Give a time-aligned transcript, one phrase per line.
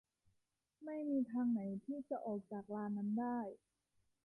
[0.83, 3.39] ไม่มีทางไหนที่จะออกจากลานนั้นได้